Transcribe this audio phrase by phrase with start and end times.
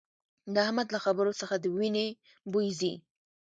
[0.53, 2.07] د احمد له خبرو څخه د وينې
[2.51, 2.93] بوي ځي